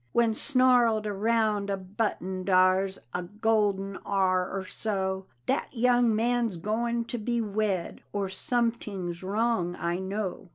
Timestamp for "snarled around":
0.33-1.69